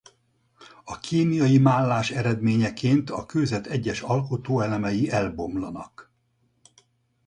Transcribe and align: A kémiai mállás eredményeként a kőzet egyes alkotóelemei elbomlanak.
A 0.83 0.99
kémiai 0.99 1.57
mállás 1.57 2.11
eredményeként 2.11 3.09
a 3.09 3.25
kőzet 3.25 3.67
egyes 3.67 4.01
alkotóelemei 4.01 5.09
elbomlanak. 5.11 6.11